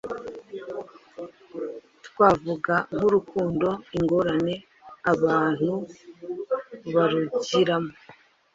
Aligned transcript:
Twavuga 2.07 2.75
nk’urukundo, 2.97 3.67
ingorane 3.97 4.55
abantu 5.13 5.73
barugiramo, 6.93 7.93